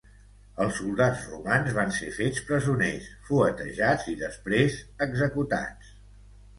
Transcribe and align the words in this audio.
Els 0.63 0.79
soldats 0.79 1.25
romans 1.33 1.75
van 1.75 1.93
ser 1.99 2.09
fets 2.17 2.43
presoners, 2.49 3.13
fuetejats 3.31 4.11
i 4.15 4.19
després 4.27 4.83
executats. 5.11 5.97